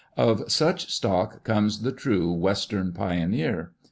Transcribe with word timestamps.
Of 0.17 0.51
such 0.51 0.91
stock 0.91 1.43
comes 1.43 1.83
the 1.83 1.91
true 1.91 2.31
Western 2.33 2.91
Pioneer. 2.91 3.73